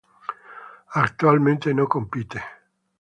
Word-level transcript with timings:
Actualmente 1.03 1.75
no 1.75 1.87
compite. 1.87 2.41